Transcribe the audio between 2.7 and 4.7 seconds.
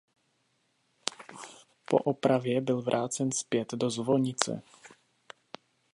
vrácen zpět do zvonice.